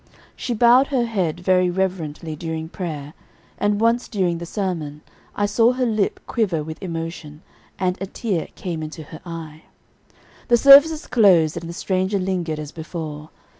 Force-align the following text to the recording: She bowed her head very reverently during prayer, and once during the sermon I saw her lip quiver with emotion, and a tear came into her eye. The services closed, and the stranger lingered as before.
She 0.35 0.55
bowed 0.55 0.87
her 0.87 1.05
head 1.05 1.41
very 1.41 1.69
reverently 1.69 2.35
during 2.35 2.69
prayer, 2.69 3.13
and 3.59 3.79
once 3.79 4.07
during 4.07 4.39
the 4.39 4.47
sermon 4.47 5.01
I 5.35 5.45
saw 5.45 5.73
her 5.73 5.85
lip 5.85 6.19
quiver 6.25 6.63
with 6.63 6.81
emotion, 6.81 7.43
and 7.77 8.01
a 8.01 8.07
tear 8.07 8.47
came 8.55 8.81
into 8.81 9.03
her 9.03 9.21
eye. 9.27 9.65
The 10.47 10.57
services 10.57 11.05
closed, 11.05 11.55
and 11.55 11.69
the 11.69 11.73
stranger 11.73 12.17
lingered 12.17 12.57
as 12.57 12.71
before. 12.71 13.29